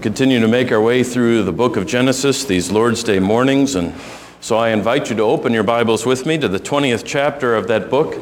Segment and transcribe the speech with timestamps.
[0.00, 3.94] continue to make our way through the book of Genesis these Lord's Day mornings, and
[4.40, 7.68] so I invite you to open your Bibles with me to the 20th chapter of
[7.68, 8.16] that book,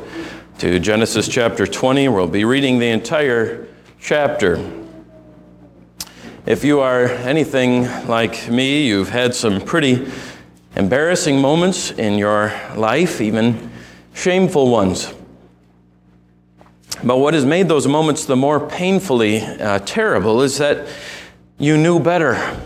[0.59, 2.09] to Genesis chapter 20.
[2.09, 3.69] We'll be reading the entire
[4.01, 4.61] chapter.
[6.47, 10.11] If you are anything like me, you've had some pretty
[10.75, 13.71] embarrassing moments in your life, even
[14.15, 15.15] shameful ones.
[17.05, 20.89] But what has made those moments the more painfully uh, terrible is that
[21.59, 22.57] you knew better.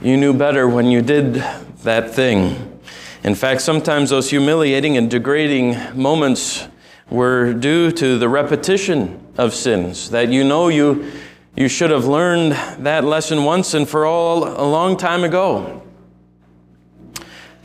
[0.00, 1.34] You knew better when you did
[1.82, 2.80] that thing.
[3.24, 6.68] In fact, sometimes those humiliating and degrading moments
[7.10, 11.10] were due to the repetition of sins, that you know you,
[11.56, 12.52] you should have learned
[12.84, 15.82] that lesson once and for all a long time ago.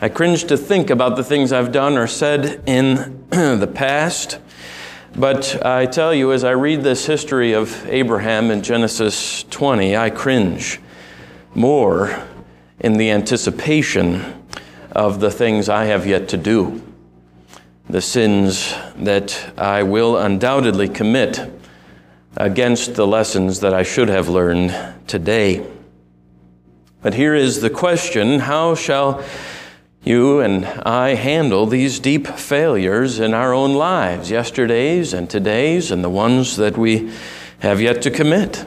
[0.02, 4.40] I cringe to think about the things I've done or said in the past.
[5.18, 10.10] But I tell you, as I read this history of Abraham in Genesis 20, I
[10.10, 10.82] cringe
[11.54, 12.22] more
[12.82, 14.44] in the anticipation
[14.92, 16.84] of the things I have yet to do,
[17.90, 21.50] the sins that I will undoubtedly commit
[22.36, 24.76] against the lessons that I should have learned
[25.08, 25.66] today.
[27.02, 29.24] But here is the question how shall
[30.06, 36.04] you and I handle these deep failures in our own lives, yesterday's and today's, and
[36.04, 37.12] the ones that we
[37.60, 38.64] have yet to commit.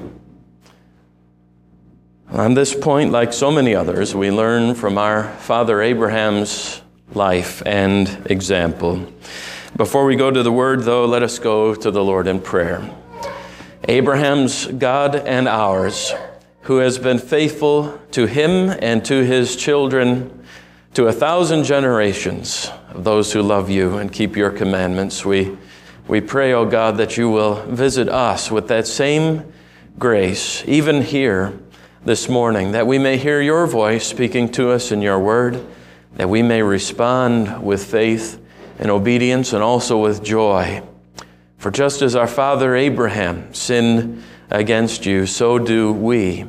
[2.31, 6.83] On this point, like so many others, we learn from our father Abraham's
[7.15, 9.07] life and example.
[9.77, 12.91] Before we go to the word, though, let us go to the Lord in prayer.
[13.87, 16.13] Abraham's God and ours,
[16.63, 20.38] who has been faithful to him and to his children
[20.95, 25.25] to a thousand generations of those who love you and keep your commandments.
[25.25, 25.57] We,
[26.09, 29.53] we pray, O oh God, that you will visit us with that same
[29.99, 31.59] grace, even here
[32.05, 35.65] this morning, that we may hear your voice speaking to us in your word,
[36.15, 38.41] that we may respond with faith
[38.79, 40.83] and obedience and also with joy.
[41.59, 46.47] For just as our father Abraham sinned against you, so do we.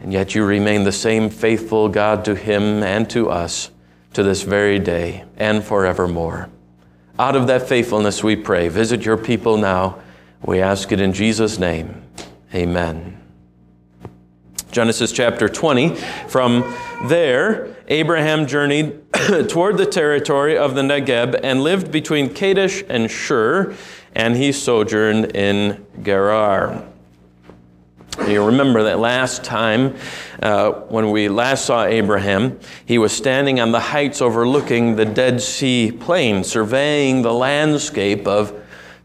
[0.00, 3.70] And yet you remain the same faithful God to him and to us
[4.12, 6.48] to this very day and forevermore.
[7.18, 8.68] Out of that faithfulness we pray.
[8.68, 10.00] Visit your people now.
[10.42, 12.02] We ask it in Jesus' name.
[12.54, 13.20] Amen.
[14.70, 15.94] Genesis chapter 20.
[16.28, 16.74] From
[17.04, 19.00] there, Abraham journeyed
[19.48, 23.74] toward the territory of the Negeb and lived between Kadesh and Shur,
[24.14, 26.84] and he sojourned in Gerar.
[28.20, 29.96] You remember that last time
[30.40, 35.42] uh, when we last saw Abraham, he was standing on the heights overlooking the Dead
[35.42, 38.58] Sea plain, surveying the landscape of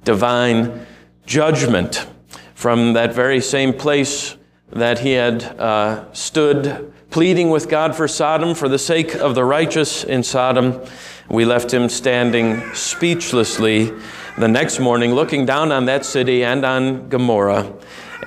[0.04, 0.86] divine
[1.26, 2.08] judgment.
[2.54, 4.38] From that very same place
[4.70, 9.44] that he had uh, stood pleading with God for Sodom for the sake of the
[9.44, 10.82] righteous in Sodom,
[11.30, 13.92] we left him standing speechlessly
[14.38, 17.74] the next morning, looking down on that city and on Gomorrah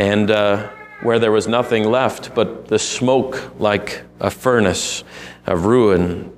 [0.02, 0.68] and uh,
[1.02, 5.04] where there was nothing left but the smoke like a furnace
[5.46, 6.32] of ruin.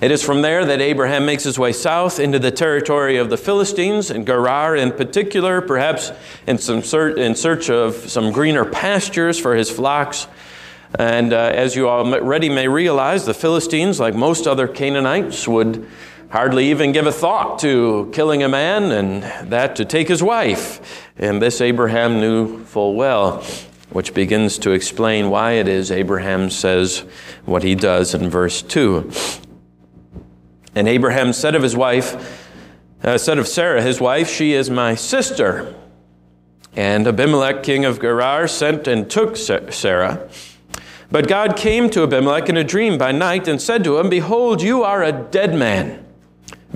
[0.00, 3.36] It is from there that Abraham makes his way south into the territory of the
[3.36, 6.12] Philistines, and Gerar in particular, perhaps
[6.46, 10.28] in, some ser- in search of some greener pastures for his flocks.
[11.00, 15.84] And uh, as you already may realize, the Philistines, like most other Canaanites, would
[16.30, 21.04] hardly even give a thought to killing a man and that to take his wife.
[21.16, 23.42] And this Abraham knew full well,
[23.90, 27.04] which begins to explain why it is Abraham says
[27.44, 29.10] what he does in verse 2.
[30.74, 32.42] And Abraham said of his wife,
[33.02, 35.74] uh, said of Sarah, his wife, She is my sister.
[36.74, 40.28] And Abimelech, king of Gerar, sent and took Sarah.
[41.10, 44.60] But God came to Abimelech in a dream by night and said to him, Behold,
[44.60, 46.05] you are a dead man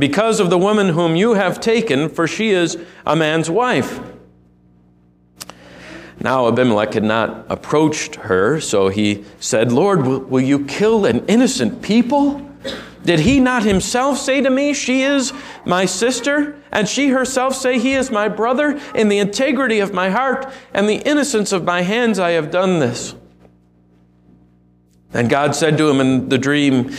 [0.00, 4.00] because of the woman whom you have taken, for she is a man's wife.
[6.20, 11.24] Now Abimelech had not approached her, so he said, Lord, will, will, you kill an
[11.26, 12.46] innocent people?
[13.04, 15.32] Did he not himself say to me, She is
[15.64, 16.60] my sister?
[16.70, 18.78] And she herself say, He is my brother?
[18.94, 22.78] In the integrity of my heart and the innocence of my hands, I have done
[22.78, 23.14] this.
[25.14, 26.94] And God said to him in the dream,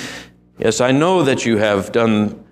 [0.57, 2.40] Yes, I know that you have done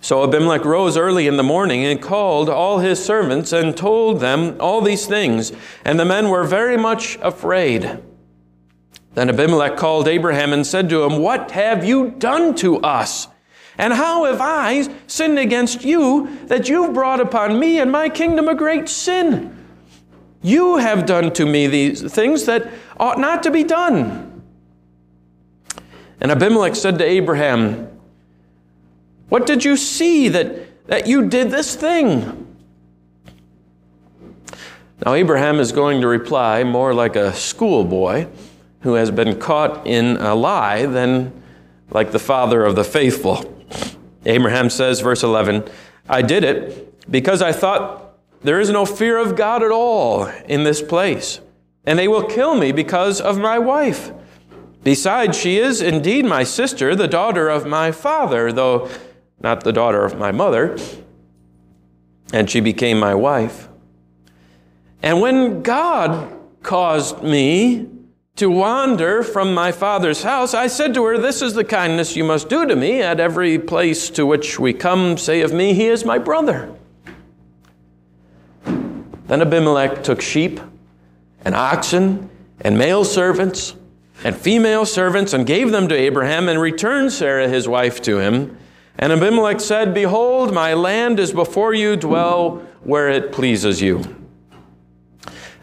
[0.00, 4.56] So Abimelech rose early in the morning and called all his servants and told them
[4.60, 5.52] all these things,
[5.84, 8.00] and the men were very much afraid.
[9.14, 13.26] Then Abimelech called Abraham and said to him, What have you done to us?
[13.76, 18.48] And how have I sinned against you that you've brought upon me and my kingdom
[18.48, 19.56] a great sin?
[20.42, 24.42] You have done to me these things that ought not to be done.
[26.20, 27.87] And Abimelech said to Abraham,
[29.28, 32.46] What did you see that, that you did this thing?
[35.04, 38.26] Now, Abraham is going to reply more like a schoolboy
[38.80, 41.32] who has been caught in a lie than
[41.90, 43.54] like the father of the faithful.
[44.26, 45.68] Abraham says, verse 11,
[46.08, 50.64] I did it because I thought there is no fear of God at all in
[50.64, 51.40] this place,
[51.84, 54.12] and they will kill me because of my wife.
[54.84, 58.88] Besides, she is indeed my sister, the daughter of my father, though
[59.40, 60.76] not the daughter of my mother,
[62.32, 63.68] and she became my wife.
[65.02, 66.32] And when God
[66.62, 67.88] caused me
[68.36, 72.24] to wander from my father's house, I said to her, This is the kindness you
[72.24, 73.00] must do to me.
[73.00, 76.74] At every place to which we come, say of me, He is my brother.
[78.64, 80.60] Then Abimelech took sheep
[81.44, 82.30] and oxen
[82.60, 83.74] and male servants
[84.24, 88.56] and female servants and gave them to Abraham and returned Sarah his wife to him.
[88.98, 94.16] And Abimelech said, Behold, my land is before you, dwell where it pleases you.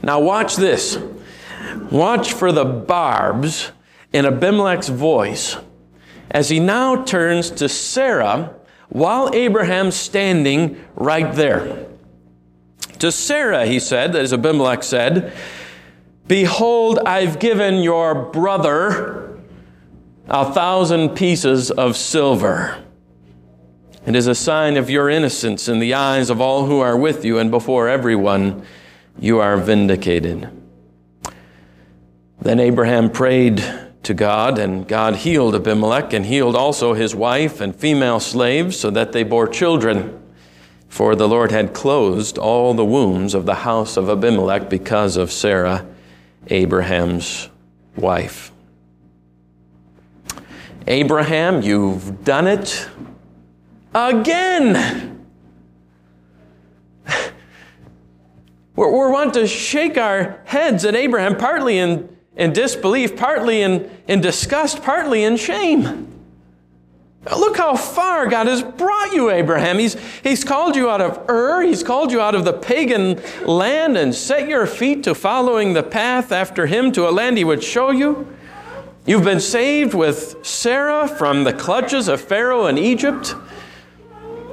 [0.01, 0.97] Now, watch this.
[1.91, 3.71] Watch for the barbs
[4.13, 5.57] in Abimelech's voice
[6.31, 8.53] as he now turns to Sarah
[8.89, 11.87] while Abraham's standing right there.
[12.99, 15.33] To Sarah, he said, as Abimelech said,
[16.27, 19.37] Behold, I've given your brother
[20.27, 22.84] a thousand pieces of silver.
[24.05, 27.25] It is a sign of your innocence in the eyes of all who are with
[27.25, 28.63] you, and before everyone,
[29.19, 30.47] you are vindicated.
[32.39, 33.63] Then Abraham prayed
[34.03, 38.91] to God, and God healed Abimelech and healed also his wife and female slaves so
[38.91, 40.21] that they bore children.
[40.87, 45.31] For the Lord had closed all the wombs of the house of Abimelech because of
[45.31, 45.83] Sarah,
[46.47, 47.49] Abraham's
[47.95, 48.51] wife.
[50.85, 52.87] Abraham, you've done it
[53.95, 55.25] again.
[58.75, 63.89] We're, we're want to shake our heads at Abraham, partly in in disbelief, partly in,
[64.07, 66.11] in disgust, partly in shame.
[67.35, 69.79] Look how far God has brought you, Abraham.
[69.79, 71.63] He's, he's called you out of Ur.
[71.63, 75.81] He's called you out of the pagan land and set your feet to following the
[75.81, 78.27] path after him to a land he would show you.
[79.07, 83.33] You've been saved with Sarah from the clutches of Pharaoh in Egypt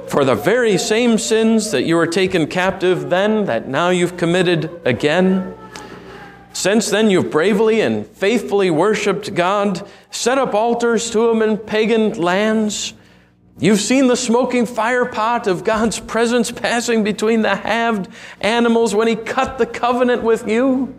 [0.07, 4.69] for the very same sins that you were taken captive then, that now you've committed
[4.85, 5.55] again.
[6.53, 12.13] Since then, you've bravely and faithfully worshiped God, set up altars to Him in pagan
[12.13, 12.93] lands.
[13.59, 18.07] You've seen the smoking fire pot of God's presence passing between the halved
[18.41, 20.93] animals when He cut the covenant with you.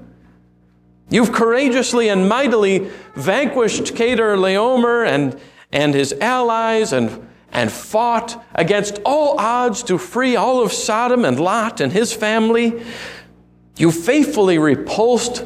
[1.10, 5.38] You've courageously and mightily vanquished Chedorlaomer and,
[5.70, 11.38] and his allies and, and fought against all odds to free all of Sodom and
[11.38, 12.82] Lot and his family.
[13.76, 15.44] You faithfully repulsed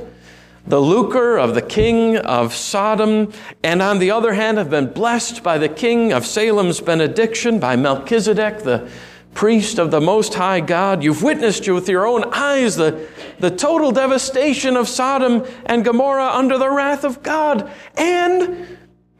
[0.66, 5.42] the lucre of the king of Sodom, and on the other hand, have been blessed
[5.42, 8.90] by the king of Salem's benediction, by Melchizedek, the
[9.32, 11.02] priest of the Most High God.
[11.02, 16.58] You've witnessed with your own eyes the, the total devastation of Sodom and Gomorrah under
[16.58, 17.70] the wrath of God.
[17.96, 18.77] And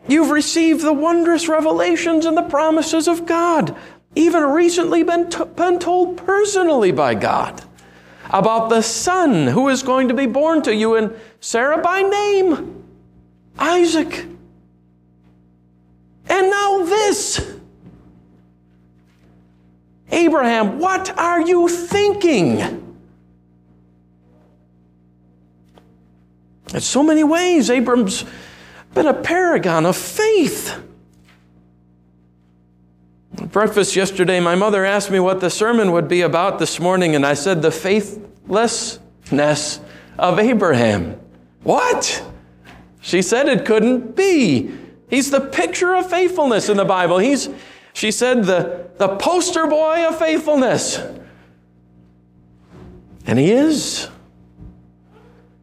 [0.09, 3.77] you've received the wondrous revelations and the promises of God,
[4.15, 7.63] even recently been, t- been told personally by God
[8.31, 12.85] about the son who is going to be born to you, and Sarah by name,
[13.59, 14.27] Isaac.
[16.29, 17.55] And now this.
[20.11, 22.89] Abraham, what are you thinking?
[26.75, 28.25] In so many ways, Abram's
[29.07, 30.79] a paragon of faith.
[33.39, 37.15] At breakfast yesterday, my mother asked me what the sermon would be about this morning,
[37.15, 39.81] and I said, The faithlessness
[40.19, 41.21] of Abraham.
[41.63, 42.25] What?
[43.01, 44.77] She said it couldn't be.
[45.09, 47.19] He's the picture of faithfulness in the Bible.
[47.19, 47.49] He's,
[47.93, 50.99] she said, the, the poster boy of faithfulness.
[53.27, 54.09] And he is.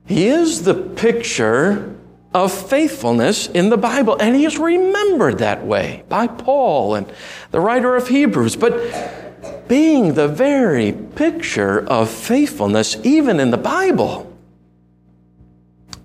[0.05, 1.94] He is the picture
[2.35, 7.09] of faithfulness in the Bible, and he is remembered that way by Paul and
[7.51, 8.57] the writer of Hebrews.
[8.57, 14.35] But being the very picture of faithfulness, even in the Bible,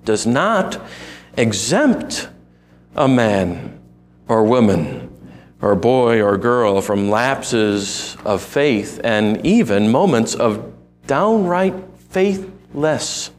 [0.04, 0.80] does not
[1.36, 2.28] exempt
[2.94, 3.80] a man
[4.28, 5.10] or woman
[5.60, 10.72] or boy or girl from lapses of faith and even moments of
[11.08, 11.74] downright
[12.10, 13.32] faithlessness.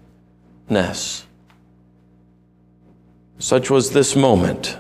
[3.42, 4.78] Such was this moment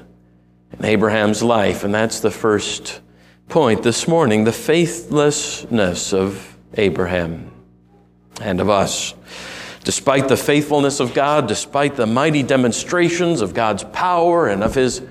[0.78, 3.02] in Abraham's life, and that's the first
[3.50, 7.52] point this morning the faithlessness of Abraham
[8.40, 9.16] and of us.
[9.84, 15.02] Despite the faithfulness of God, despite the mighty demonstrations of God's power and of his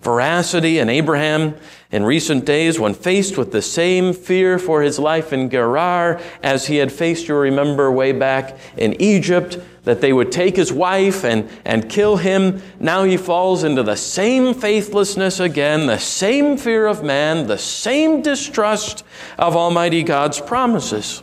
[0.00, 1.56] veracity, in Abraham
[1.90, 6.66] in recent days, when faced with the same fear for his life in Gerar as
[6.66, 11.24] he had faced, you remember, way back in Egypt, that they would take his wife
[11.24, 16.86] and, and kill him, now he falls into the same faithlessness again, the same fear
[16.86, 19.04] of man, the same distrust
[19.38, 21.22] of Almighty God's promises.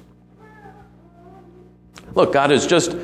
[2.14, 2.96] Look, God has just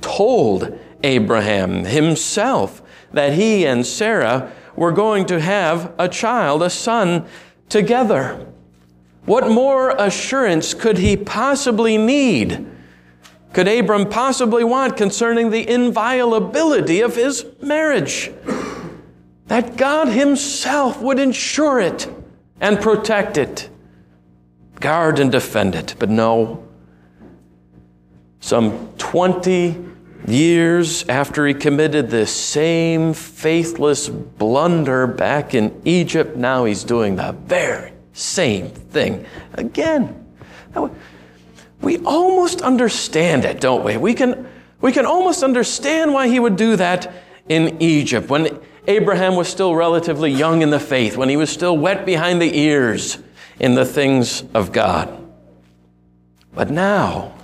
[0.00, 7.26] told Abraham himself that he and Sarah were going to have a child, a son,
[7.68, 8.46] together.
[9.24, 12.64] What more assurance could he possibly need?
[13.52, 18.30] Could Abram possibly want concerning the inviolability of his marriage?
[19.46, 22.08] That God Himself would ensure it
[22.60, 23.70] and protect it,
[24.80, 25.94] guard and defend it.
[25.98, 26.66] But no,
[28.40, 29.95] some 20
[30.26, 37.32] Years after he committed this same faithless blunder back in Egypt, now he's doing the
[37.32, 40.26] very same thing again.
[41.80, 43.96] We almost understand it, don't we?
[43.96, 44.48] We can,
[44.80, 47.12] we can almost understand why he would do that
[47.48, 51.78] in Egypt when Abraham was still relatively young in the faith, when he was still
[51.78, 53.18] wet behind the ears
[53.60, 55.24] in the things of God.
[56.52, 57.34] But now,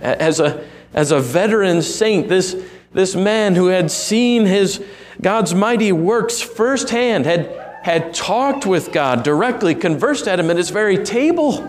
[0.00, 2.56] as a as a veteran saint, this,
[2.92, 4.82] this man who had seen his
[5.20, 10.70] God's mighty works firsthand, had, had talked with God directly, conversed at him at his
[10.70, 11.68] very table.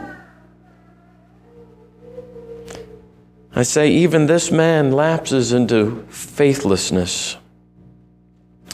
[3.56, 7.38] I say, even this man lapses into faithlessness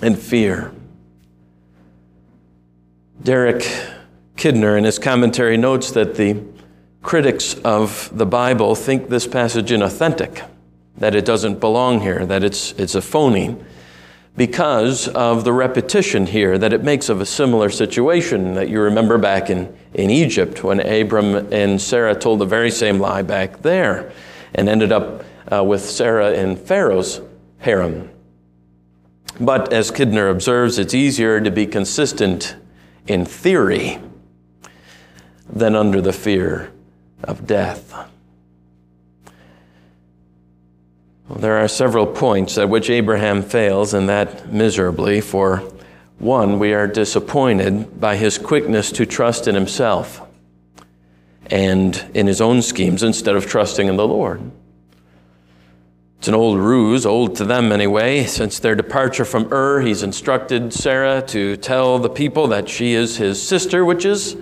[0.02, 0.74] and fear.
[3.24, 3.62] Derek
[4.36, 6.44] Kidner, in his commentary, notes that the
[7.06, 10.44] critics of the Bible think this passage inauthentic,
[10.98, 13.56] that it doesn't belong here, that it's, it's a phony,
[14.36, 19.20] because of the repetition here that it makes of a similar situation that you remember
[19.20, 24.12] back in, in Egypt when Abram and Sarah told the very same lie back there
[24.56, 27.22] and ended up uh, with Sarah in Pharaoh's
[27.60, 28.10] harem.
[29.40, 32.56] But as Kidner observes, it's easier to be consistent
[33.08, 34.00] in theory
[35.48, 36.72] than under the fear
[37.26, 37.94] of death.
[41.28, 45.22] Well, there are several points at which Abraham fails, and that miserably.
[45.22, 45.64] For
[46.20, 50.22] one, we are disappointed by his quickness to trust in himself
[51.48, 54.52] and in his own schemes instead of trusting in the Lord.
[56.20, 58.24] It's an old ruse, old to them anyway.
[58.26, 63.18] Since their departure from Ur, he's instructed Sarah to tell the people that she is
[63.18, 64.36] his sister, which is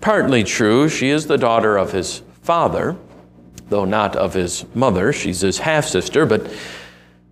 [0.00, 0.88] partly true.
[0.88, 2.96] She is the daughter of his father,
[3.68, 5.12] though not of his mother.
[5.12, 6.50] She's his half sister, but.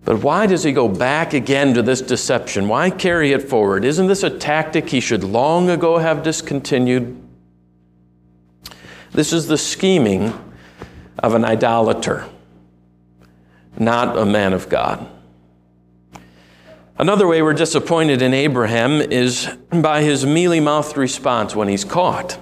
[0.05, 2.67] But why does he go back again to this deception?
[2.67, 3.83] Why carry it forward?
[3.83, 7.21] Isn't this a tactic he should long ago have discontinued?
[9.11, 10.33] This is the scheming
[11.19, 12.27] of an idolater,
[13.77, 15.07] not a man of God.
[16.97, 22.39] Another way we're disappointed in Abraham is by his mealy mouthed response when he's caught.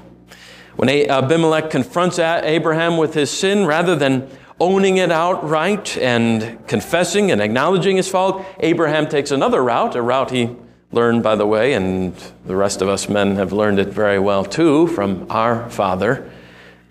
[0.77, 4.29] When Abimelech confronts Abraham with his sin, rather than
[4.59, 10.29] owning it outright and confessing and acknowledging his fault, Abraham takes another route, a route
[10.29, 10.55] he
[10.91, 12.15] learned, by the way, and
[12.45, 16.31] the rest of us men have learned it very well too from our father,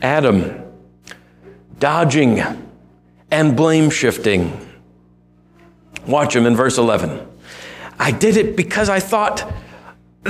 [0.02, 0.62] Adam.
[1.78, 2.42] Dodging
[3.30, 4.66] and blame shifting.
[6.08, 7.24] Watch him in verse 11.
[8.00, 9.48] I did it because I thought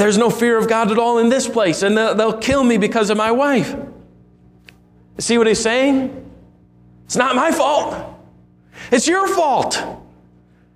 [0.01, 3.11] there's no fear of God at all in this place, and they'll kill me because
[3.11, 3.75] of my wife.
[5.19, 6.31] See what he's saying?
[7.05, 8.15] It's not my fault.
[8.91, 9.83] It's your fault.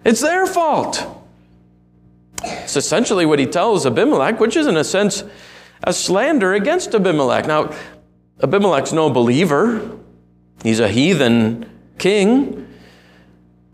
[0.05, 1.07] It's their fault.
[2.43, 5.25] It's essentially what he tells Abimelech, which is, in a sense,
[5.83, 7.47] a slander against Abimelech.
[7.47, 7.75] Now,
[8.43, 9.99] Abimelech's no believer,
[10.62, 12.67] he's a heathen king.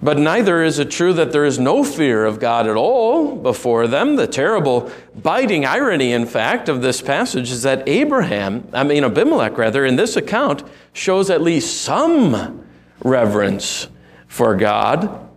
[0.03, 3.87] But neither is it true that there is no fear of God at all before
[3.87, 4.17] them.
[4.17, 9.57] The terrible, biting irony, in fact, of this passage is that Abraham, I mean Abimelech
[9.57, 10.62] rather, in this account
[10.93, 12.67] shows at least some
[13.03, 13.88] reverence
[14.26, 15.29] for God,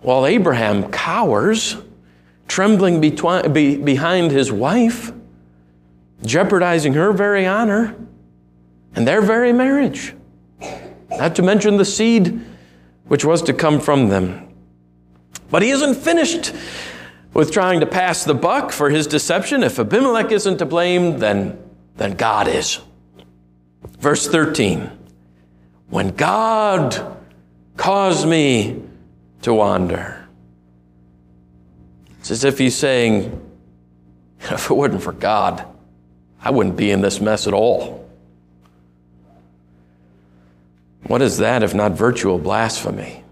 [0.00, 1.76] while Abraham cowers,
[2.46, 5.12] trembling betwi- be- behind his wife,
[6.24, 7.96] jeopardizing her very honor
[8.94, 10.14] and their very marriage.
[11.10, 12.40] Not to mention the seed
[13.12, 14.48] which was to come from them.
[15.50, 16.50] But he isn't finished
[17.34, 19.62] with trying to pass the buck for his deception.
[19.62, 21.62] If Abimelech isn't to blame, then,
[21.98, 22.80] then God is.
[23.98, 24.90] Verse 13
[25.90, 27.18] When God
[27.76, 28.82] caused me
[29.42, 30.26] to wander,
[32.18, 33.38] it's as if he's saying,
[34.40, 35.66] if it wasn't for God,
[36.40, 38.01] I wouldn't be in this mess at all.
[41.06, 43.22] What is that if not virtual blasphemy?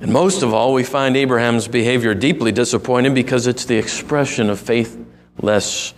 [0.00, 4.60] And most of all, we find Abraham's behavior deeply disappointing because it's the expression of
[4.60, 5.94] faithlessness,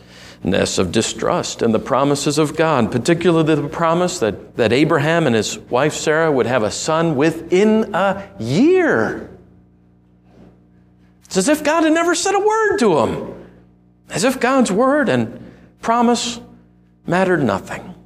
[0.78, 5.58] of distrust in the promises of God, particularly the promise that, that Abraham and his
[5.58, 9.36] wife Sarah would have a son within a year.
[11.24, 13.34] It's as if God had never said a word to him,
[14.10, 16.40] as if God's word and promise
[17.04, 17.96] mattered nothing.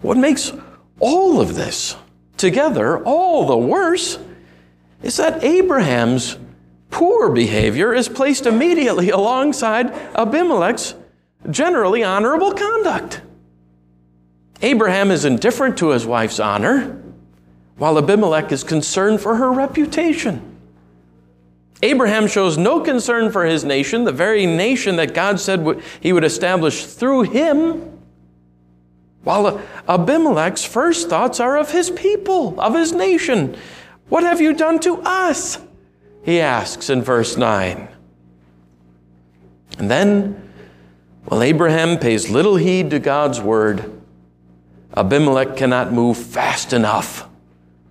[0.00, 0.52] What makes
[0.98, 1.96] all of this
[2.36, 4.18] together all the worse
[5.02, 6.36] is that Abraham's
[6.90, 10.94] poor behavior is placed immediately alongside Abimelech's
[11.50, 13.22] generally honorable conduct.
[14.62, 17.02] Abraham is indifferent to his wife's honor,
[17.76, 20.42] while Abimelech is concerned for her reputation.
[21.82, 26.24] Abraham shows no concern for his nation, the very nation that God said he would
[26.24, 27.89] establish through him.
[29.22, 33.56] While Abimelech's first thoughts are of his people, of his nation.
[34.08, 35.58] What have you done to us?
[36.22, 37.88] He asks in verse 9.
[39.78, 40.50] And then,
[41.26, 44.00] while Abraham pays little heed to God's word,
[44.96, 47.28] Abimelech cannot move fast enough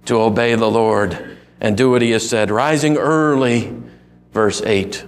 [0.06, 3.74] to obey the Lord and do what he has said, rising early,
[4.32, 5.06] verse 8,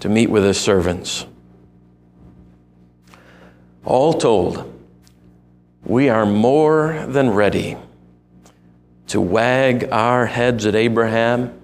[0.00, 1.26] to meet with his servants.
[3.84, 4.75] All told,
[5.86, 7.76] we are more than ready
[9.06, 11.56] to wag our heads at Abraham,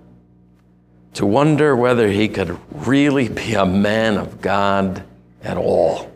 [1.14, 5.02] to wonder whether he could really be a man of God
[5.42, 6.08] at all.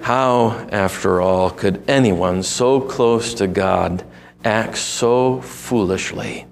[0.00, 4.04] How, after all, could anyone so close to God
[4.44, 6.46] act so foolishly,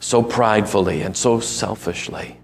[0.00, 2.39] so pridefully, and so selfishly?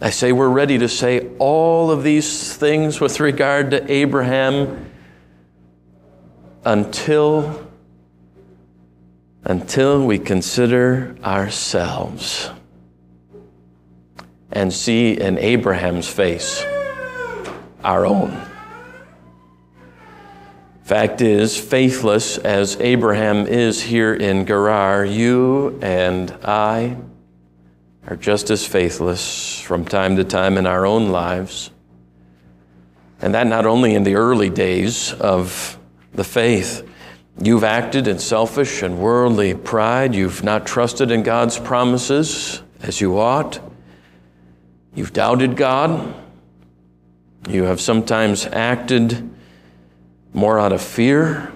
[0.00, 4.90] I say we're ready to say all of these things with regard to Abraham
[6.64, 7.66] until
[9.44, 12.50] until we consider ourselves
[14.50, 16.64] and see in Abraham's face
[17.84, 18.42] our own.
[20.82, 26.96] Fact is, faithless as Abraham is here in Gerar, you and I
[28.06, 31.70] are just as faithless from time to time in our own lives.
[33.20, 35.78] And that not only in the early days of
[36.16, 36.88] the faith.
[37.40, 40.14] You've acted in selfish and worldly pride.
[40.14, 43.60] You've not trusted in God's promises as you ought.
[44.94, 46.14] You've doubted God.
[47.48, 49.30] You have sometimes acted
[50.32, 51.52] more out of fear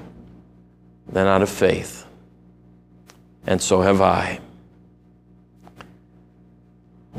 [1.08, 2.06] than out of faith.
[3.46, 4.40] And so have I.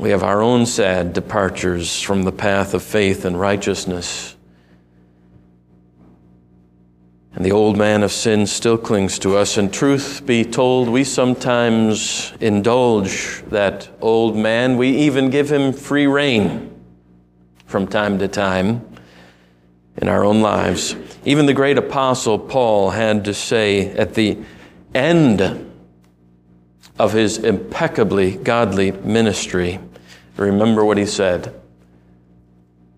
[0.02, 4.34] We have our own sad departures from the path of faith and righteousness.
[7.36, 9.56] And the old man of sin still clings to us.
[9.56, 14.76] And truth be told, we sometimes indulge that old man.
[14.76, 16.74] We even give him free rein
[17.66, 18.84] from time to time
[19.98, 20.96] in our own lives.
[21.24, 24.36] Even the great apostle Paul had to say at the
[24.96, 25.72] end
[26.98, 29.78] of his impeccably godly ministry.
[30.36, 31.54] Remember what he said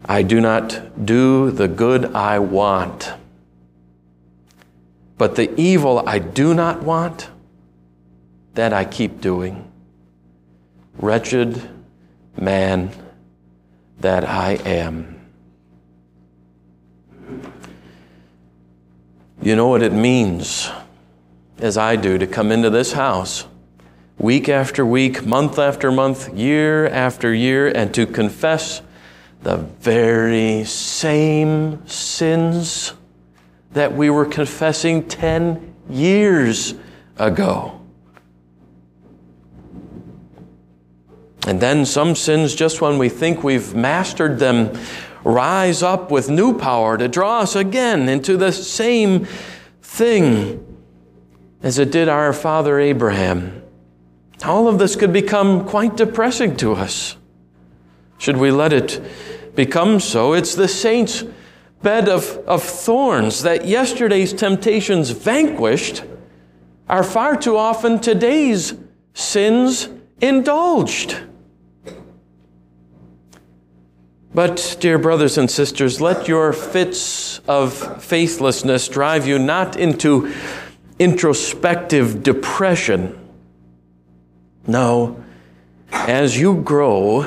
[0.04, 3.12] I do not do the good I want,
[5.16, 7.30] but the evil I do not want,
[8.54, 9.70] that I keep doing.
[10.98, 11.68] Wretched
[12.36, 12.90] man
[14.00, 15.20] that I am.
[19.42, 20.70] You know what it means,
[21.58, 23.46] as I do, to come into this house
[24.18, 28.82] week after week, month after month, year after year, and to confess
[29.42, 32.94] the very same sins
[33.72, 36.74] that we were confessing 10 years
[37.18, 37.80] ago.
[41.46, 44.78] And then some sins, just when we think we've mastered them,
[45.24, 49.26] rise up with new power to draw us again into the same
[49.82, 50.64] thing
[51.62, 53.63] as it did our father Abraham.
[54.42, 57.16] All of this could become quite depressing to us.
[58.18, 59.00] Should we let it
[59.54, 60.32] become so?
[60.32, 61.24] It's the saints'
[61.82, 66.04] bed of, of thorns that yesterday's temptations vanquished
[66.88, 68.74] are far too often today's
[69.14, 69.88] sins
[70.20, 71.16] indulged.
[74.34, 80.34] But, dear brothers and sisters, let your fits of faithlessness drive you not into
[80.98, 83.23] introspective depression.
[84.66, 85.22] No,
[85.92, 87.22] as you grow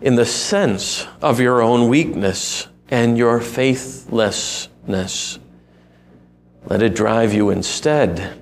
[0.00, 5.38] in the sense of your own weakness and your faithlessness,
[6.66, 8.40] let it drive you instead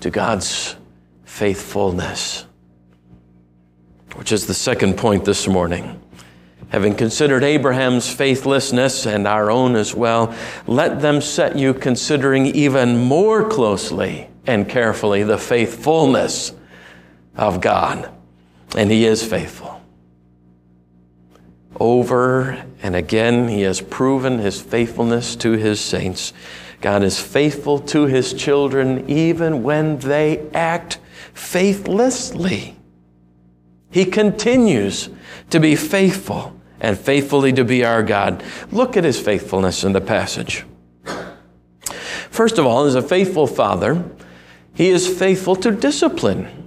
[0.00, 0.76] to God's
[1.24, 2.46] faithfulness,
[4.14, 6.00] which is the second point this morning.
[6.70, 10.34] Having considered Abraham's faithlessness and our own as well,
[10.66, 16.52] let them set you considering even more closely and carefully the faithfulness
[17.36, 18.10] of God.
[18.76, 19.80] And He is faithful.
[21.78, 26.32] Over and again, He has proven His faithfulness to His saints.
[26.80, 30.98] God is faithful to His children even when they act
[31.32, 32.76] faithlessly.
[33.90, 35.08] He continues
[35.50, 38.42] to be faithful and faithfully to be our God.
[38.70, 40.64] Look at his faithfulness in the passage.
[42.28, 44.04] First of all, as a faithful father,
[44.74, 46.63] he is faithful to discipline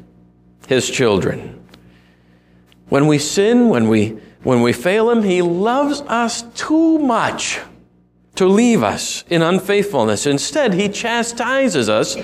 [0.68, 1.66] his children.
[2.90, 7.60] When we sin, when we, when we fail him, he loves us too much
[8.36, 10.26] to leave us in unfaithfulness.
[10.26, 12.16] Instead, he chastises us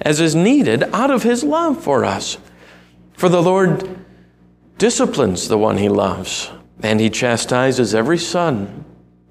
[0.00, 2.38] as is needed out of his love for us.
[3.14, 4.04] For the Lord
[4.78, 6.50] disciplines the one he loves
[6.82, 8.84] and he chastises every son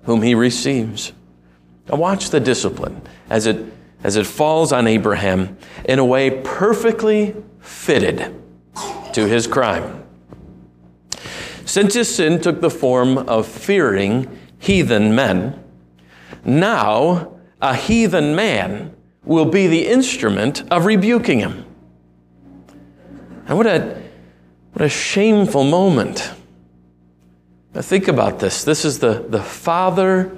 [0.03, 1.11] whom he receives.
[1.89, 3.65] Now, watch the discipline as it,
[4.03, 8.39] as it falls on Abraham in a way perfectly fitted
[9.13, 10.03] to his crime.
[11.65, 15.63] Since his sin took the form of fearing heathen men,
[16.45, 21.65] now a heathen man will be the instrument of rebuking him.
[23.47, 24.01] And what a,
[24.73, 26.33] what a shameful moment
[27.73, 28.63] now think about this.
[28.63, 30.37] This is the, the father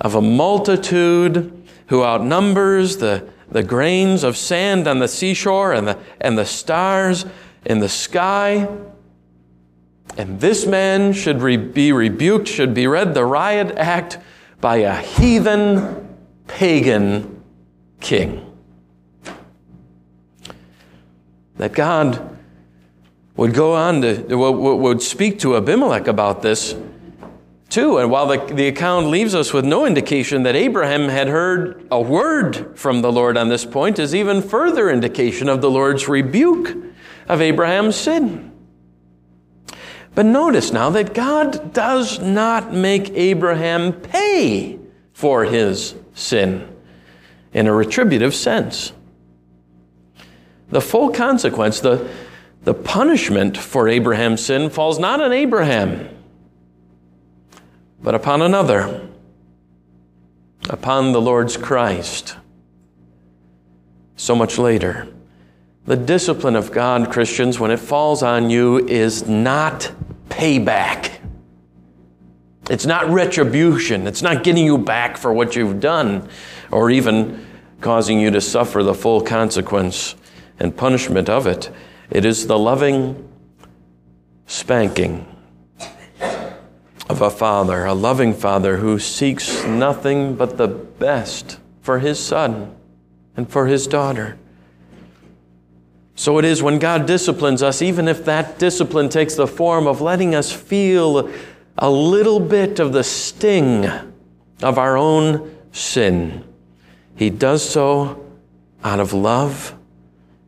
[0.00, 5.98] of a multitude who outnumbers the, the grains of sand on the seashore and the,
[6.20, 7.26] and the stars
[7.66, 8.68] in the sky.
[10.16, 14.18] And this man should re- be rebuked, should be read the riot act
[14.60, 17.42] by a heathen, pagan
[18.00, 18.48] king.
[21.56, 22.36] That God
[23.36, 26.74] would go on to, would speak to Abimelech about this
[27.72, 27.98] too.
[27.98, 32.00] And while the, the account leaves us with no indication that Abraham had heard a
[32.00, 36.76] word from the Lord on this point, is even further indication of the Lord's rebuke
[37.28, 38.52] of Abraham's sin.
[40.14, 44.78] But notice now that God does not make Abraham pay
[45.14, 46.68] for his sin
[47.54, 48.92] in a retributive sense.
[50.68, 52.10] The full consequence, the,
[52.64, 56.08] the punishment for Abraham's sin falls not on Abraham,
[58.02, 59.08] but upon another,
[60.68, 62.36] upon the Lord's Christ.
[64.16, 65.08] So much later.
[65.84, 69.92] The discipline of God, Christians, when it falls on you, is not
[70.28, 71.18] payback.
[72.70, 74.06] It's not retribution.
[74.06, 76.28] It's not getting you back for what you've done
[76.70, 77.44] or even
[77.80, 80.14] causing you to suffer the full consequence
[80.60, 81.70] and punishment of it.
[82.10, 83.28] It is the loving
[84.46, 85.31] spanking
[87.12, 92.74] of a father, a loving father who seeks nothing but the best for his son
[93.36, 94.36] and for his daughter.
[96.16, 100.00] So it is when God disciplines us, even if that discipline takes the form of
[100.00, 101.30] letting us feel
[101.78, 103.86] a little bit of the sting
[104.62, 106.44] of our own sin,
[107.16, 108.26] He does so
[108.82, 109.74] out of love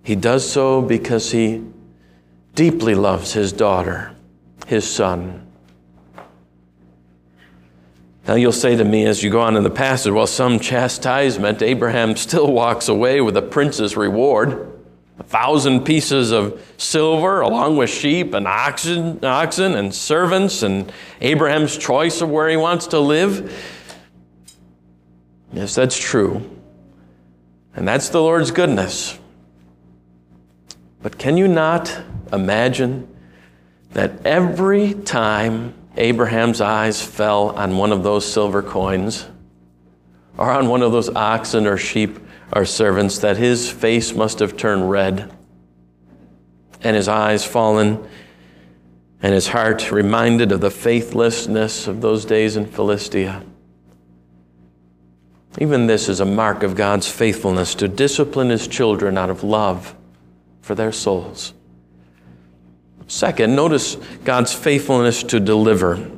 [0.04, 1.64] he does so because he
[2.54, 4.14] deeply loves his daughter,
[4.66, 5.46] his son.
[8.26, 11.60] Now you'll say to me as you go on in the passage, well, some chastisement,
[11.60, 14.70] Abraham still walks away with a prince's reward.
[15.18, 21.76] A thousand pieces of silver, along with sheep and oxen, oxen and servants, and Abraham's
[21.76, 23.52] choice of where he wants to live.
[25.52, 26.50] Yes, that's true.
[27.76, 29.16] And that's the Lord's goodness.
[31.00, 31.96] But can you not
[32.32, 33.06] imagine
[33.92, 39.26] that every time Abraham's eyes fell on one of those silver coins,
[40.36, 42.18] or on one of those oxen or sheep
[42.52, 45.32] or servants, that his face must have turned red
[46.84, 48.06] and his eyes fallen
[49.22, 53.42] and his heart reminded of the faithlessness of those days in Philistia.
[55.58, 59.94] Even this is a mark of God's faithfulness to discipline his children out of love
[60.60, 61.53] for their souls.
[63.06, 66.10] Second, notice God's faithfulness to deliver.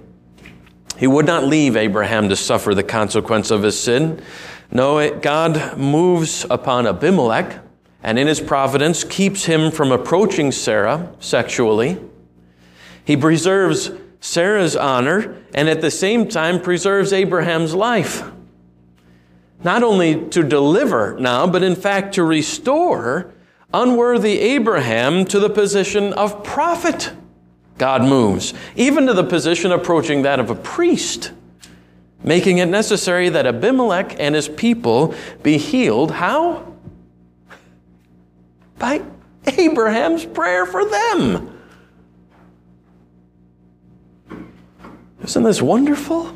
[0.96, 4.22] He would not leave Abraham to suffer the consequence of his sin.
[4.70, 7.60] No, God moves upon Abimelech
[8.02, 11.98] and in his providence keeps him from approaching Sarah sexually.
[13.04, 18.22] He preserves Sarah's honor and at the same time preserves Abraham's life.
[19.62, 23.32] Not only to deliver now, but in fact to restore
[23.72, 27.12] unworthy Abraham to the position of prophet.
[27.78, 31.32] God moves, even to the position approaching that of a priest,
[32.22, 36.10] making it necessary that Abimelech and his people be healed.
[36.10, 36.72] How?
[38.78, 39.02] By
[39.46, 41.52] Abraham's prayer for them.
[45.22, 46.32] Isn't this wonderful?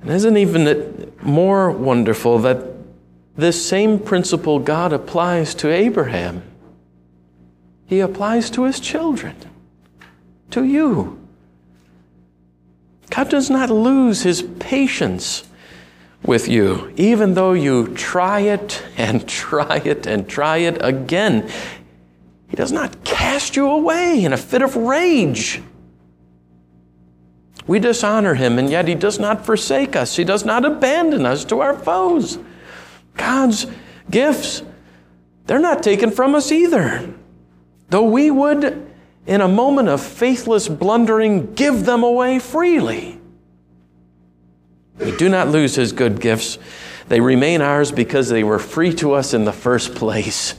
[0.00, 2.71] And isn't even it more wonderful that
[3.36, 6.42] this same principle God applies to Abraham?
[7.86, 9.36] He applies to his children,
[10.50, 11.18] to you.
[13.10, 15.44] God does not lose his patience
[16.24, 21.50] with you, even though you try it and try it and try it again.
[22.48, 25.62] He does not cast you away in a fit of rage.
[27.66, 30.16] We dishonor him, and yet he does not forsake us.
[30.16, 32.38] He does not abandon us to our foes.
[33.16, 33.66] God's
[34.10, 34.62] gifts,
[35.46, 37.12] they're not taken from us either.
[37.88, 38.90] Though we would,
[39.26, 43.18] in a moment of faithless blundering, give them away freely.
[44.98, 46.58] We do not lose his good gifts.
[47.08, 50.54] They remain ours because they were free to us in the first place.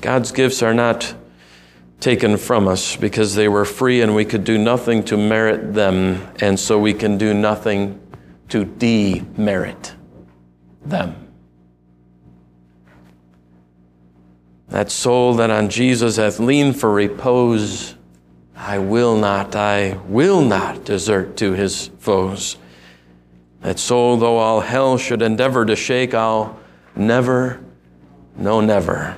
[0.00, 1.14] God's gifts are not
[2.00, 6.28] taken from us because they were free and we could do nothing to merit them,
[6.40, 8.00] and so we can do nothing
[8.48, 9.94] to demerit
[10.84, 11.28] them.
[14.68, 17.94] That soul that on Jesus hath leaned for repose,
[18.54, 22.56] I will not, I will not desert to his foes.
[23.62, 26.58] That soul, though all hell should endeavor to shake, I'll
[26.94, 27.64] never,
[28.36, 29.16] no, never,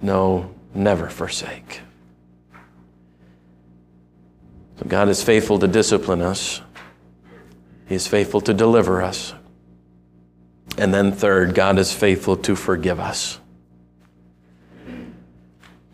[0.00, 1.80] no, never forsake.
[4.78, 6.62] So God is faithful to discipline us.
[7.90, 9.34] He is faithful to deliver us.
[10.78, 13.40] And then, third, God is faithful to forgive us.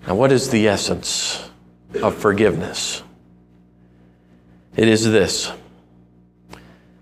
[0.06, 1.48] Now, what is the essence
[2.02, 3.02] of forgiveness?
[4.76, 5.50] It is this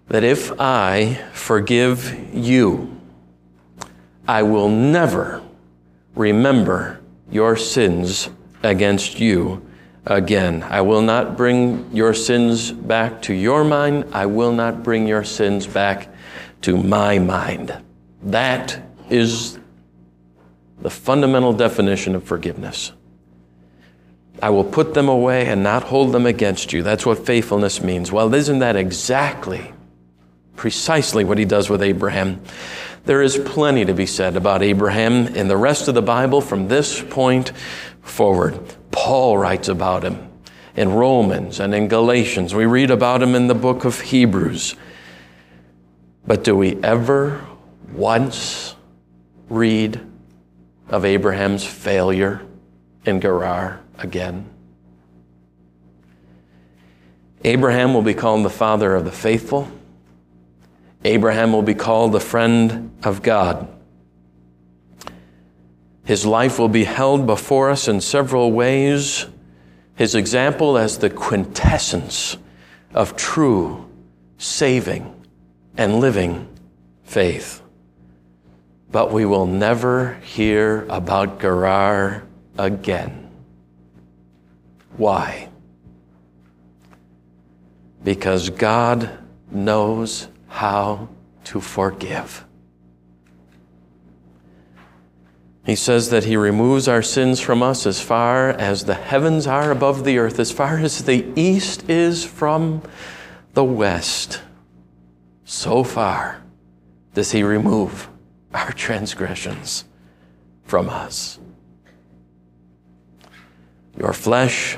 [0.07, 2.97] that if I forgive you,
[4.29, 5.43] I will never
[6.15, 7.01] remember
[7.33, 8.31] your sins
[8.63, 9.69] against you
[10.07, 10.63] again.
[10.63, 14.07] I will not bring your sins back to your mind.
[14.13, 16.09] I will not bring your sins back
[16.63, 17.77] to my mind.
[18.23, 19.59] That is
[20.81, 22.93] the fundamental definition of forgiveness.
[24.43, 26.83] I will put them away and not hold them against you.
[26.83, 28.11] That's what faithfulness means.
[28.11, 29.73] Well, isn't that exactly,
[30.57, 32.43] precisely what he does with Abraham?
[33.05, 36.69] There is plenty to be said about Abraham in the rest of the Bible from
[36.69, 37.53] this point
[38.03, 38.59] forward.
[38.95, 40.31] Paul writes about him
[40.77, 42.55] in Romans and in Galatians.
[42.55, 44.77] We read about him in the book of Hebrews.
[46.27, 47.45] But do we ever
[47.93, 48.77] once
[49.49, 50.01] read
[50.89, 52.41] of Abraham's failure
[53.05, 54.49] in Gerar again?
[57.43, 59.71] Abraham will be called the father of the faithful.
[61.05, 63.69] Abraham will be called the friend of God.
[66.05, 69.27] His life will be held before us in several ways.
[69.97, 72.37] His example as the quintessence
[72.93, 73.89] of true,
[74.37, 75.15] saving,
[75.77, 76.49] and living
[77.05, 77.63] faith.
[78.91, 82.25] But we will never hear about Gerar
[82.59, 83.31] again.
[84.97, 85.49] Why?
[88.05, 89.11] Because God
[89.51, 91.09] knows how
[91.45, 92.44] to forgive.
[95.65, 99.71] He says that He removes our sins from us as far as the heavens are
[99.71, 102.83] above the earth, as far as the east is from
[103.55, 104.43] the west.
[105.45, 106.43] So far
[107.15, 108.09] does He remove
[108.53, 109.85] our transgressions
[110.65, 111.39] from us.
[113.97, 114.77] Your flesh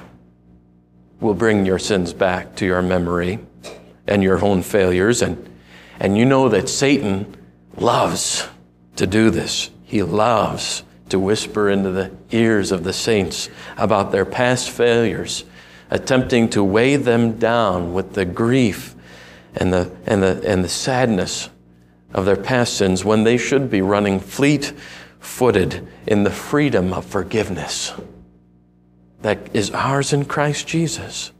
[1.20, 3.40] will bring your sins back to your memory
[4.07, 5.49] and your own failures, and,
[5.99, 7.35] and you know that Satan
[7.77, 8.46] loves
[8.96, 9.70] to do this.
[9.87, 15.44] He loves to whisper into the ears of the saints about their past failures,
[15.90, 18.94] attempting to weigh them down with the grief
[19.55, 21.49] and the, and the, and the sadness
[22.12, 24.75] of their past sins when they should be running fleet
[25.20, 27.94] footed in the freedom of forgiveness
[29.22, 31.33] that is ours in Christ Jesus.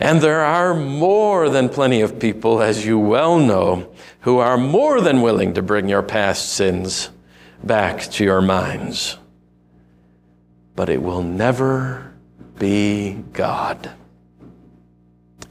[0.00, 5.00] And there are more than plenty of people, as you well know, who are more
[5.00, 7.10] than willing to bring your past sins
[7.62, 9.18] back to your minds.
[10.74, 12.12] But it will never
[12.58, 13.90] be God.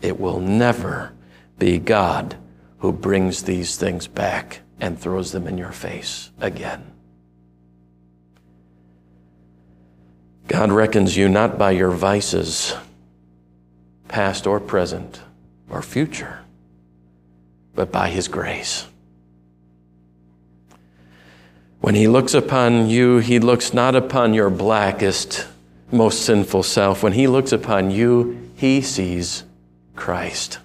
[0.02, 1.14] It will never
[1.60, 2.36] be God
[2.80, 6.92] who brings these things back and throws them in your face again.
[10.48, 12.76] God reckons you not by your vices
[14.12, 15.22] past or present
[15.70, 16.40] or future,
[17.74, 18.88] but by His grace.
[21.80, 25.48] When He looks upon you, He looks not upon your blackest,
[25.92, 27.02] most sinful self.
[27.02, 29.44] When He looks upon you, He sees
[29.96, 30.60] Christ.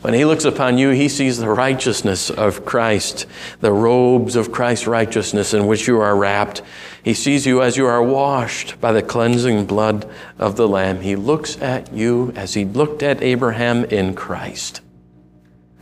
[0.00, 3.26] When he looks upon you, he sees the righteousness of Christ,
[3.60, 6.62] the robes of Christ's righteousness in which you are wrapped.
[7.02, 10.08] He sees you as you are washed by the cleansing blood
[10.38, 11.02] of the Lamb.
[11.02, 14.80] He looks at you as he looked at Abraham in Christ,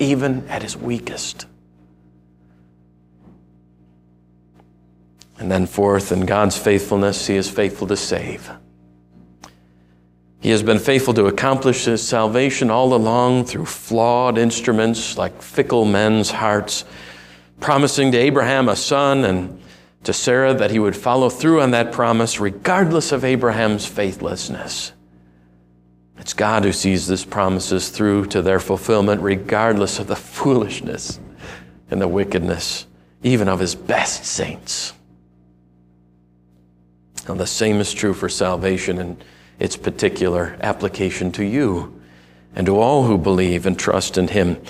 [0.01, 1.47] even at his weakest.
[5.39, 8.51] And then, fourth, in God's faithfulness, he is faithful to save.
[10.41, 15.85] He has been faithful to accomplish his salvation all along through flawed instruments like fickle
[15.85, 16.85] men's hearts,
[17.61, 19.61] promising to Abraham a son and
[20.05, 24.93] to Sarah that he would follow through on that promise regardless of Abraham's faithlessness.
[26.19, 31.19] It's God who sees these promises through to their fulfillment regardless of the foolishness
[31.91, 32.87] and the wickedness,
[33.23, 34.93] even of his best saints.
[37.29, 39.23] Now, the same is true for salvation and
[39.59, 42.01] its particular application to you
[42.55, 44.61] and to all who believe and trust in Him.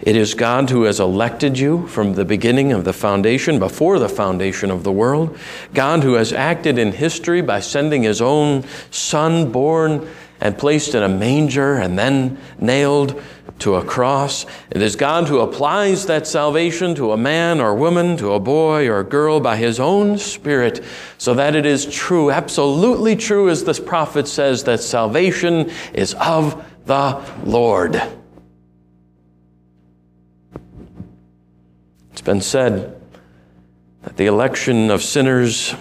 [0.00, 4.08] It is God who has elected you from the beginning of the foundation, before the
[4.08, 5.38] foundation of the world.
[5.74, 10.08] God who has acted in history by sending His own Son, born
[10.40, 13.22] and placed in a manger and then nailed
[13.62, 14.44] to a cross.
[14.70, 18.88] It is God who applies that salvation to a man or woman, to a boy
[18.88, 20.84] or a girl by his own Spirit,
[21.18, 26.64] so that it is true, absolutely true, as this prophet says, that salvation is of
[26.86, 28.02] the Lord.
[32.10, 33.00] It's been said
[34.02, 35.74] that the election of sinners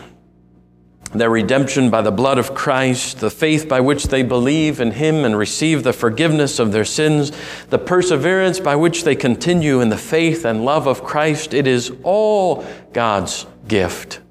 [1.13, 5.25] their redemption by the blood of Christ, the faith by which they believe in Him
[5.25, 7.31] and receive the forgiveness of their sins,
[7.69, 11.91] the perseverance by which they continue in the faith and love of Christ, it is
[12.03, 14.21] all God's gift.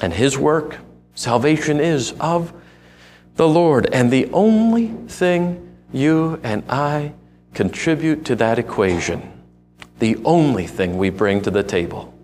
[0.00, 0.78] And His work,
[1.14, 2.52] salvation is of
[3.36, 3.86] the Lord.
[3.92, 7.12] And the only thing you and I
[7.52, 9.30] contribute to that equation,
[9.98, 12.14] the only thing we bring to the table,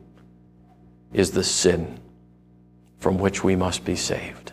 [1.12, 1.98] is the sin
[2.98, 4.52] from which we must be saved.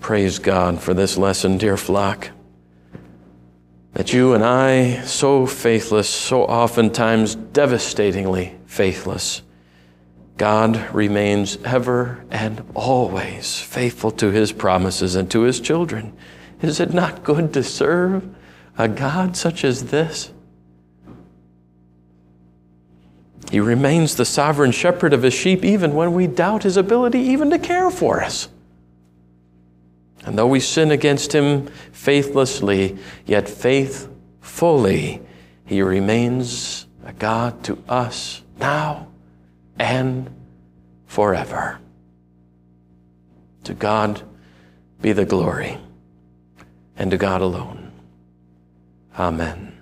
[0.00, 2.30] Praise God for this lesson, dear flock.
[3.94, 9.42] That you and I, so faithless, so oftentimes devastatingly faithless,
[10.36, 16.14] God remains ever and always faithful to his promises and to his children.
[16.60, 18.28] Is it not good to serve
[18.76, 20.30] a God such as this?
[23.50, 27.50] He remains the sovereign shepherd of his sheep even when we doubt his ability even
[27.50, 28.48] to care for us.
[30.24, 35.22] And though we sin against him faithlessly, yet faithfully,
[35.64, 39.06] he remains a God to us now
[39.78, 40.28] and
[41.06, 41.78] forever.
[43.64, 44.22] To God
[45.00, 45.78] be the glory,
[46.96, 47.92] and to God alone.
[49.18, 49.75] Amen.